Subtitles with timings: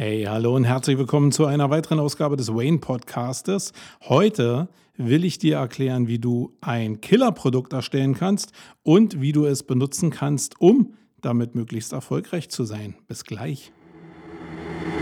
[0.00, 3.72] Hey, hallo und herzlich willkommen zu einer weiteren Ausgabe des Wayne Podcastes.
[4.04, 8.52] Heute will ich dir erklären, wie du ein Killerprodukt erstellen kannst
[8.84, 12.94] und wie du es benutzen kannst, um damit möglichst erfolgreich zu sein.
[13.08, 13.72] Bis gleich.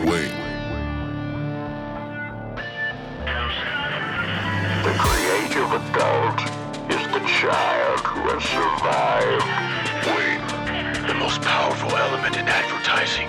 [0.07, 0.33] Wayne.
[4.83, 6.41] The creative adult
[6.89, 9.45] is the child who has survived.
[10.07, 11.07] Wayne.
[11.07, 13.29] The most powerful element in advertising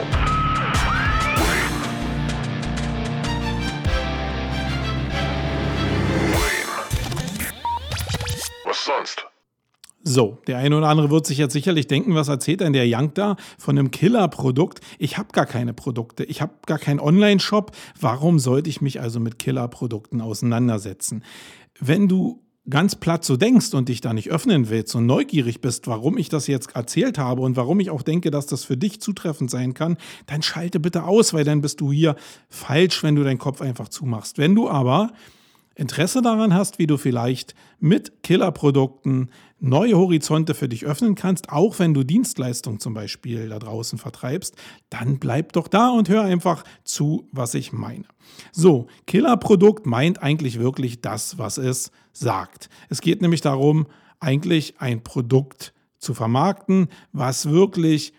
[10.13, 13.13] So, der eine oder andere wird sich jetzt sicherlich denken, was erzählt denn der Young
[13.13, 14.81] da von einem Killer-Produkt?
[14.99, 17.71] Ich habe gar keine Produkte, ich habe gar keinen Online-Shop.
[17.97, 21.23] Warum sollte ich mich also mit Killer-Produkten auseinandersetzen?
[21.79, 25.87] Wenn du ganz platt so denkst und dich da nicht öffnen willst und neugierig bist,
[25.87, 28.99] warum ich das jetzt erzählt habe und warum ich auch denke, dass das für dich
[28.99, 32.17] zutreffend sein kann, dann schalte bitte aus, weil dann bist du hier
[32.49, 34.37] falsch, wenn du deinen Kopf einfach zumachst.
[34.37, 35.11] Wenn du aber
[35.75, 41.79] Interesse daran hast, wie du vielleicht mit Killerprodukten neue Horizonte für dich öffnen kannst, auch
[41.79, 44.55] wenn du Dienstleistungen zum Beispiel da draußen vertreibst,
[44.89, 48.05] dann bleib doch da und hör einfach zu, was ich meine.
[48.51, 52.69] So, Killerprodukt meint eigentlich wirklich das, was es sagt.
[52.89, 53.87] Es geht nämlich darum,
[54.19, 58.13] eigentlich ein Produkt zu vermarkten, was wirklich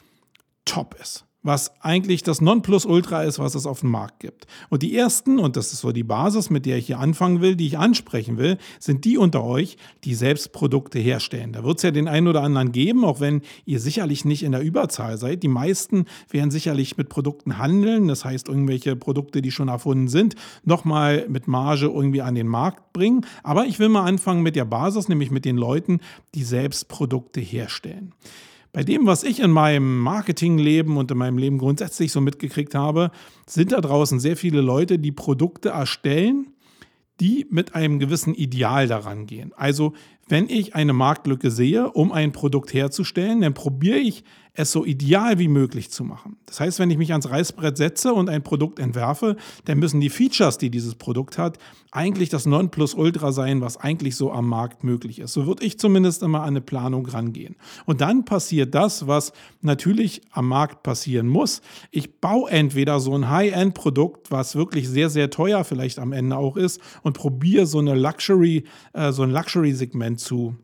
[0.64, 4.46] top ist was eigentlich das Nonplusultra ist, was es auf dem Markt gibt.
[4.68, 7.56] Und die ersten, und das ist so die Basis, mit der ich hier anfangen will,
[7.56, 11.52] die ich ansprechen will, sind die unter euch, die selbst Produkte herstellen.
[11.52, 14.52] Da wird es ja den einen oder anderen geben, auch wenn ihr sicherlich nicht in
[14.52, 15.42] der Überzahl seid.
[15.42, 20.36] Die meisten werden sicherlich mit Produkten handeln, das heißt irgendwelche Produkte, die schon erfunden sind,
[20.64, 23.26] nochmal mit Marge irgendwie an den Markt bringen.
[23.42, 26.00] Aber ich will mal anfangen mit der Basis, nämlich mit den Leuten,
[26.34, 28.14] die selbst Produkte herstellen.
[28.72, 33.10] Bei dem, was ich in meinem Marketingleben und in meinem Leben grundsätzlich so mitgekriegt habe,
[33.46, 36.48] sind da draußen sehr viele Leute, die Produkte erstellen,
[37.20, 39.52] die mit einem gewissen Ideal daran gehen.
[39.54, 39.92] Also
[40.28, 44.24] wenn ich eine Marktlücke sehe, um ein Produkt herzustellen, dann probiere ich
[44.54, 46.36] es so ideal wie möglich zu machen.
[46.44, 50.10] Das heißt, wenn ich mich ans Reißbrett setze und ein Produkt entwerfe, dann müssen die
[50.10, 51.58] Features, die dieses Produkt hat,
[51.90, 55.32] eigentlich das Nonplusultra sein, was eigentlich so am Markt möglich ist.
[55.32, 57.56] So würde ich zumindest immer an eine Planung rangehen.
[57.86, 59.32] Und dann passiert das, was
[59.62, 61.62] natürlich am Markt passieren muss.
[61.90, 66.56] Ich baue entweder so ein High-End-Produkt, was wirklich sehr, sehr teuer vielleicht am Ende auch
[66.56, 70.56] ist, und probiere so eine Luxury, äh, so ein Luxury-Segment zu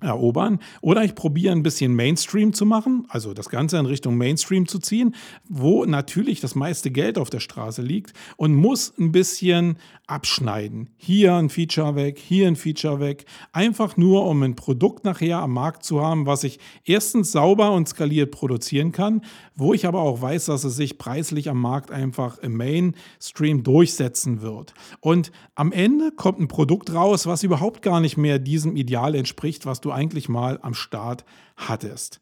[0.00, 0.58] erobern.
[0.80, 4.78] Oder ich probiere ein bisschen Mainstream zu machen, also das Ganze in Richtung Mainstream zu
[4.78, 5.14] ziehen,
[5.48, 9.76] wo natürlich das meiste Geld auf der Straße liegt und muss ein bisschen
[10.10, 10.90] abschneiden.
[10.96, 13.24] Hier ein Feature weg, hier ein Feature weg.
[13.52, 17.88] Einfach nur, um ein Produkt nachher am Markt zu haben, was ich erstens sauber und
[17.88, 19.22] skaliert produzieren kann,
[19.54, 24.42] wo ich aber auch weiß, dass es sich preislich am Markt einfach im Mainstream durchsetzen
[24.42, 24.74] wird.
[25.00, 29.64] Und am Ende kommt ein Produkt raus, was überhaupt gar nicht mehr diesem Ideal entspricht,
[29.64, 31.24] was du eigentlich mal am Start
[31.56, 32.20] hattest.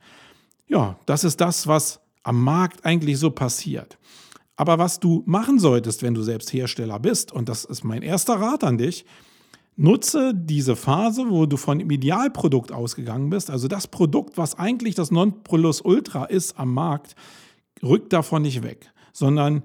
[0.67, 3.99] Ja, das ist das, was am Markt eigentlich so passiert.
[4.57, 8.35] Aber was du machen solltest, wenn du selbst Hersteller bist, und das ist mein erster
[8.35, 9.05] Rat an dich,
[9.77, 14.97] nutze diese Phase, wo du von dem Idealprodukt ausgegangen bist, also das Produkt, was eigentlich
[14.97, 17.15] das Nonplusultra ist am Markt,
[17.83, 19.63] rück davon nicht weg, sondern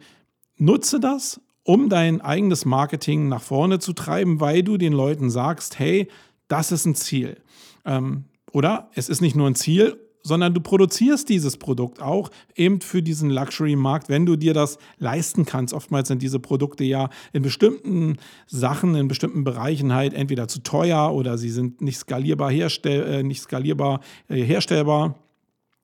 [0.58, 5.80] nutze das, um dein eigenes Marketing nach vorne zu treiben, weil du den Leuten sagst,
[5.80, 6.08] hey,
[6.47, 7.38] das ist ein Ziel.
[7.85, 12.81] Ähm, oder es ist nicht nur ein Ziel, sondern du produzierst dieses Produkt auch eben
[12.81, 15.73] für diesen Luxury-Markt, wenn du dir das leisten kannst.
[15.73, 18.17] Oftmals sind diese Produkte ja in bestimmten
[18.47, 23.23] Sachen, in bestimmten Bereichen halt entweder zu teuer oder sie sind nicht skalierbar, herstell, äh,
[23.23, 25.15] nicht skalierbar äh, herstellbar.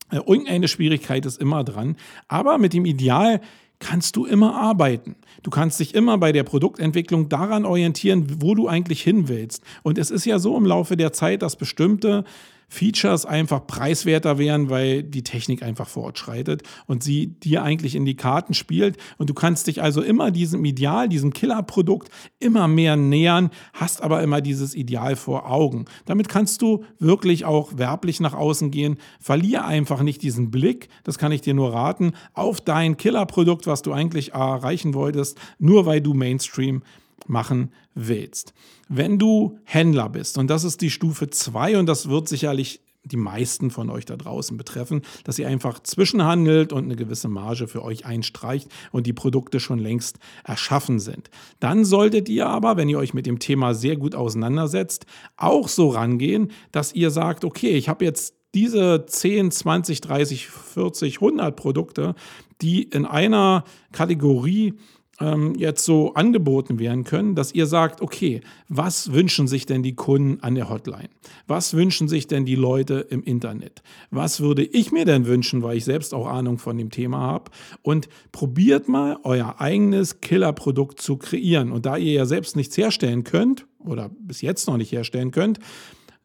[0.09, 1.97] Äh, irgendeine Schwierigkeit ist immer dran.
[2.29, 3.41] Aber mit dem Ideal
[3.79, 5.15] kannst du immer arbeiten.
[5.41, 9.63] Du kannst dich immer bei der Produktentwicklung daran orientieren, wo du eigentlich hin willst.
[9.83, 12.25] Und es ist ja so im Laufe der Zeit, dass bestimmte
[12.69, 18.15] Features einfach preiswerter wären, weil die Technik einfach fortschreitet und sie dir eigentlich in die
[18.15, 18.97] Karten spielt.
[19.17, 24.21] Und du kannst dich also immer diesem Ideal, diesem Killerprodukt immer mehr nähern, hast aber
[24.21, 25.85] immer dieses Ideal vor Augen.
[26.05, 28.97] Damit kannst du wirklich auch werblich nach außen gehen.
[29.19, 33.81] Verlier einfach nicht diesen Blick, das kann ich dir nur raten, auf dein Killerprodukt, was
[33.81, 36.83] du eigentlich erreichen wolltest, nur weil du Mainstream
[37.27, 38.53] machen willst.
[38.87, 43.17] Wenn du Händler bist, und das ist die Stufe 2 und das wird sicherlich die
[43.17, 47.83] meisten von euch da draußen betreffen, dass ihr einfach zwischenhandelt und eine gewisse Marge für
[47.83, 51.29] euch einstreicht und die Produkte schon längst erschaffen sind.
[51.59, 55.05] Dann solltet ihr aber, wenn ihr euch mit dem Thema sehr gut auseinandersetzt,
[55.37, 61.15] auch so rangehen, dass ihr sagt, okay, ich habe jetzt diese 10, 20, 30, 40,
[61.15, 62.15] 100 Produkte,
[62.61, 64.73] die in einer Kategorie
[65.19, 69.95] ähm, jetzt so angeboten werden können, dass ihr sagt, okay, was wünschen sich denn die
[69.95, 71.09] Kunden an der Hotline?
[71.47, 73.81] Was wünschen sich denn die Leute im Internet?
[74.11, 77.51] Was würde ich mir denn wünschen, weil ich selbst auch Ahnung von dem Thema habe?
[77.81, 81.71] Und probiert mal euer eigenes Killerprodukt zu kreieren.
[81.71, 85.59] Und da ihr ja selbst nichts herstellen könnt oder bis jetzt noch nicht herstellen könnt,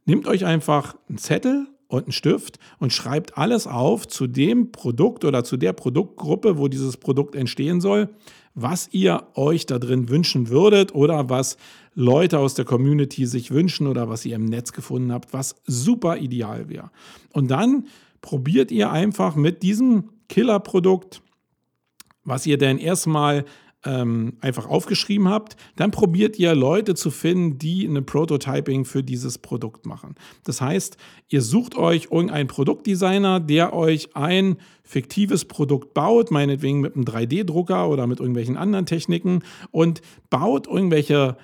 [0.04, 5.24] nehmt euch einfach einen Zettel und einen Stift und schreibt alles auf zu dem Produkt
[5.24, 8.08] oder zu der Produktgruppe, wo dieses Produkt entstehen soll,
[8.54, 11.56] was ihr euch da drin wünschen würdet oder was
[11.94, 16.18] Leute aus der Community sich wünschen oder was ihr im Netz gefunden habt, was super
[16.18, 16.90] ideal wäre.
[17.32, 17.86] Und dann
[18.20, 21.22] probiert ihr einfach mit diesem Killerprodukt,
[22.24, 23.44] was ihr denn erstmal
[23.84, 29.38] ähm, einfach aufgeschrieben habt, dann probiert ihr Leute zu finden, die eine Prototyping für dieses
[29.38, 30.14] Produkt machen.
[30.44, 30.96] Das heißt,
[31.28, 37.88] ihr sucht euch irgendeinen Produktdesigner, der euch ein fiktives Produkt baut, meinetwegen mit einem 3D-Drucker
[37.88, 41.36] oder mit irgendwelchen anderen Techniken und baut irgendwelche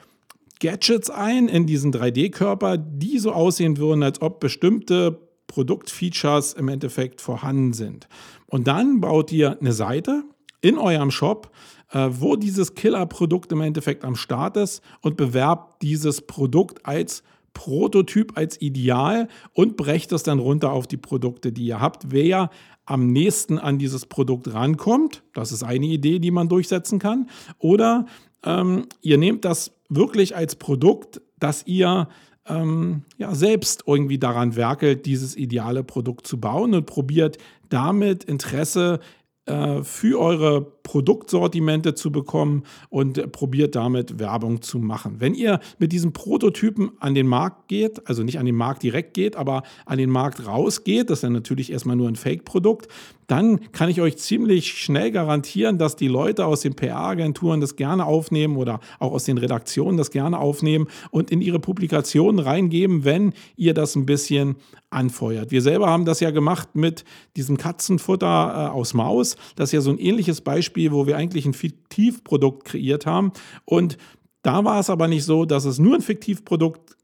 [0.61, 7.21] Gadgets ein in diesen 3D-Körper, die so aussehen würden, als ob bestimmte Produktfeatures im Endeffekt
[7.21, 8.09] vorhanden sind.
[8.47, 10.23] Und dann baut ihr eine Seite
[10.61, 11.51] in eurem Shop,
[11.93, 17.23] wo dieses Killer-Produkt im Endeffekt am Start ist und bewerbt dieses Produkt als
[17.53, 22.13] Prototyp, als Ideal und brecht es dann runter auf die Produkte, die ihr habt.
[22.13, 22.51] Wer
[22.87, 27.29] am nächsten an dieses Produkt rankommt, das ist eine Idee, die man durchsetzen kann.
[27.59, 28.07] Oder
[28.45, 32.09] ähm, ihr nehmt das wirklich als Produkt, das ihr
[32.47, 37.39] ähm, ja, selbst irgendwie daran werkelt, dieses ideale Produkt zu bauen und probiert
[37.69, 39.01] damit Interesse
[39.47, 45.17] äh, für eure Produktsortimente zu bekommen und probiert damit Werbung zu machen.
[45.19, 49.15] Wenn ihr mit diesem Prototypen an den Markt geht, also nicht an den Markt direkt
[49.15, 52.88] geht, aber an den Markt rausgeht, das ist dann natürlich erstmal nur ein Fake-Produkt,
[53.31, 58.05] dann kann ich euch ziemlich schnell garantieren, dass die Leute aus den PR-Agenturen das gerne
[58.05, 63.33] aufnehmen oder auch aus den Redaktionen das gerne aufnehmen und in ihre Publikationen reingeben, wenn
[63.56, 64.56] ihr das ein bisschen
[64.91, 65.53] anfeuert.
[65.53, 67.05] Wir selber haben das ja gemacht mit
[67.37, 69.37] diesem Katzenfutter äh, aus Maus.
[69.55, 73.33] Das ist ja so ein ähnliches Beispiel, wo wir eigentlich ein Fiktivprodukt kreiert haben.
[73.65, 73.99] Und
[74.43, 76.97] da war es aber nicht so, dass es nur ein Fiktivprodukt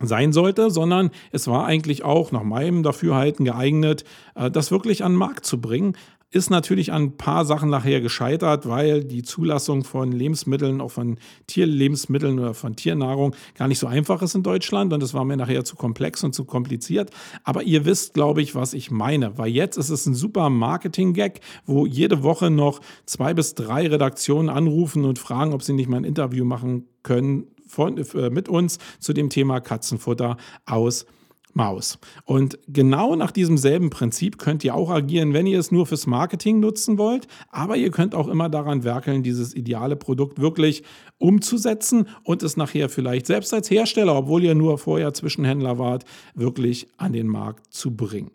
[0.00, 4.04] sein sollte, sondern es war eigentlich auch nach meinem Dafürhalten geeignet,
[4.34, 5.96] äh, das wirklich an den Markt zu bringen.
[6.30, 11.16] Ist natürlich an ein paar Sachen nachher gescheitert, weil die Zulassung von Lebensmitteln, auch von
[11.46, 15.38] Tierlebensmitteln oder von Tiernahrung gar nicht so einfach ist in Deutschland und es war mir
[15.38, 17.10] nachher zu komplex und zu kompliziert.
[17.44, 21.40] Aber ihr wisst, glaube ich, was ich meine, weil jetzt ist es ein super Marketing-Gag,
[21.64, 25.96] wo jede Woche noch zwei bis drei Redaktionen anrufen und fragen, ob sie nicht mal
[25.96, 30.36] ein Interview machen können von, äh, mit uns zu dem Thema Katzenfutter
[30.66, 31.06] aus
[31.54, 31.98] Maus.
[32.24, 36.06] Und genau nach diesem selben Prinzip könnt ihr auch agieren, wenn ihr es nur fürs
[36.06, 37.26] Marketing nutzen wollt.
[37.50, 40.84] Aber ihr könnt auch immer daran werkeln, dieses ideale Produkt wirklich
[41.18, 46.04] umzusetzen und es nachher vielleicht selbst als Hersteller, obwohl ihr nur vorher Zwischenhändler wart,
[46.34, 48.30] wirklich an den Markt zu bringen.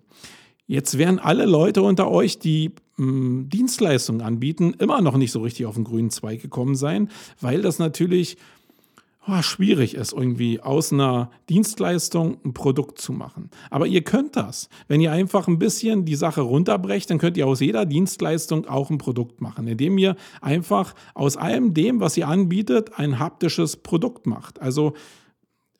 [0.66, 5.42] Jetzt werden alle Leute unter euch, die mh, hm, Dienstleistungen anbieten, immer noch nicht so
[5.42, 7.10] richtig auf den grünen Zweig gekommen sein,
[7.40, 8.38] weil das natürlich
[9.28, 13.50] oh, schwierig ist, irgendwie aus einer Dienstleistung ein Produkt zu machen.
[13.70, 14.70] Aber ihr könnt das.
[14.88, 18.90] Wenn ihr einfach ein bisschen die Sache runterbrecht, dann könnt ihr aus jeder Dienstleistung auch
[18.90, 24.26] ein Produkt machen, indem ihr einfach aus allem dem, was ihr anbietet, ein haptisches Produkt
[24.28, 24.62] macht.
[24.62, 24.94] Also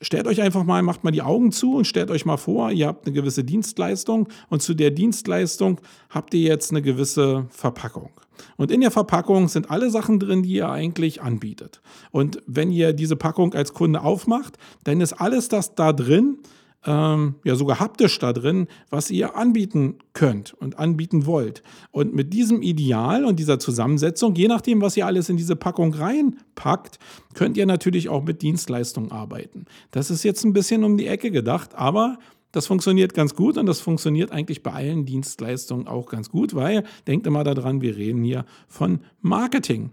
[0.04, 2.88] stellt euch einfach mal, macht mal die Augen zu und stellt euch mal vor, ihr
[2.88, 8.12] habt eine gewisse Dienstleistung und zu der Dienstleistung habt ihr jetzt eine gewisse Verpackung.
[8.58, 11.82] Und in der Verpackung sind alle Sachen drin, die ihr eigentlich anbietet.
[12.12, 16.38] Und wenn ihr diese Packung als Kunde aufmacht, dann ist alles das da drin,
[16.86, 21.64] ähm, ja sogar haptisch da drin, was ihr anbieten könnt und anbieten wollt.
[21.92, 25.94] Und mit diesem Ideal und dieser Zusammensetzung, je nachdem, was ihr alles in diese Packung
[25.94, 27.00] reinpackt,
[27.34, 29.66] könnt ihr natürlich auch mit Dienstleistungen arbeiten.
[29.92, 32.18] Das ist jetzt ein bisschen um die Ecke gedacht, aber
[32.52, 36.84] das funktioniert ganz gut und das funktioniert eigentlich bei allen Dienstleistungen auch ganz gut, weil
[37.08, 39.90] denkt immer daran, wir reden hier von Marketing.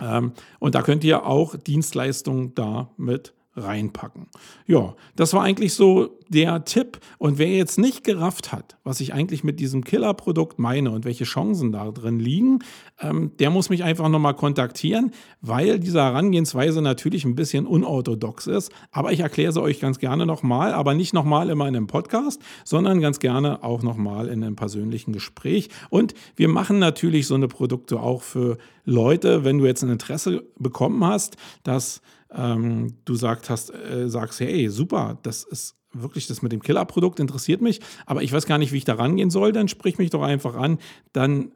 [0.00, 4.28] Ähm, und da könnt ihr auch Dienstleistungen da mit reinpacken.
[4.66, 6.98] Ja, das war eigentlich so der Tipp.
[7.18, 11.24] Und wer jetzt nicht gerafft hat, was ich eigentlich mit diesem Killer-Produkt meine und welche
[11.24, 12.60] Chancen da drin liegen,
[13.00, 18.72] ähm, der muss mich einfach nochmal kontaktieren, weil diese Herangehensweise natürlich ein bisschen unorthodox ist.
[18.90, 22.40] Aber ich erkläre sie euch ganz gerne nochmal, aber nicht nochmal immer in einem Podcast,
[22.64, 25.68] sondern ganz gerne auch nochmal in einem persönlichen Gespräch.
[25.90, 30.44] Und wir machen natürlich so eine Produkte auch für Leute, wenn du jetzt ein Interesse
[30.58, 32.00] bekommen hast, dass
[32.34, 37.20] ähm, du sagt hast, äh, sagst, hey, super, das ist wirklich das mit dem Killerprodukt
[37.20, 40.10] interessiert mich, aber ich weiß gar nicht, wie ich da rangehen soll, dann sprich mich
[40.10, 40.78] doch einfach an,
[41.12, 41.52] dann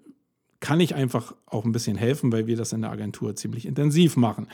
[0.61, 4.17] kann ich einfach auch ein bisschen helfen, weil wir das in der Agentur ziemlich intensiv
[4.17, 4.47] machen.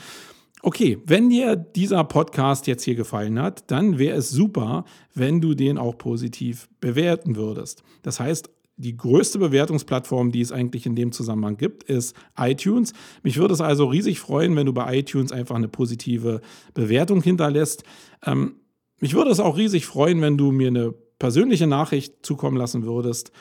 [0.62, 5.54] Okay, wenn dir dieser Podcast jetzt hier gefallen hat, dann wäre es super, wenn du
[5.54, 7.82] den auch positiv bewerten würdest.
[8.02, 12.92] Das heißt, die größte Bewertungsplattform, die es eigentlich in dem Zusammenhang gibt, ist iTunes.
[13.22, 16.40] Mich würde es also riesig freuen, wenn du bei iTunes einfach eine positive
[16.74, 17.84] Bewertung hinterlässt.
[18.24, 18.56] Ähm,
[18.98, 23.32] mich würde es auch riesig freuen, wenn du mir eine persönliche Nachricht zukommen lassen würdest,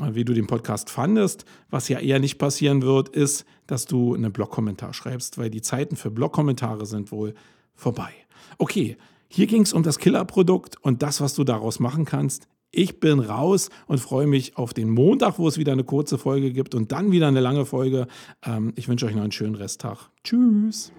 [0.00, 1.44] äh, wie du den Podcast fandest.
[1.70, 5.96] Was ja eher nicht passieren wird, ist, dass du einen Blogkommentar schreibst, weil die Zeiten
[5.96, 7.34] für Blogkommentare sind wohl
[7.74, 8.10] vorbei.
[8.56, 8.96] Okay,
[9.28, 12.48] hier ging es um das Killerprodukt und das, was du daraus machen kannst.
[12.70, 16.52] Ich bin raus und freue mich auf den Montag, wo es wieder eine kurze Folge
[16.52, 18.06] gibt und dann wieder eine lange Folge.
[18.44, 20.10] Ähm, ich wünsche euch noch einen schönen Resttag.
[20.22, 20.92] Tschüss.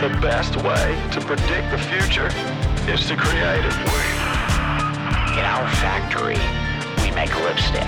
[0.00, 2.28] The best way to predict the future
[2.92, 4.23] is to create it.
[5.34, 6.38] In our factory,
[7.02, 7.82] we make lipstick.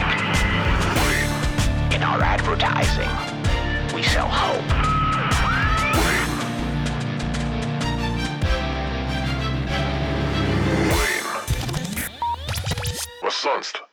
[1.94, 3.08] In our advertising,
[3.94, 4.96] we sell hope.
[13.46, 13.85] sonst?